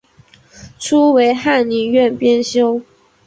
[0.79, 2.81] 初为翰林院编修。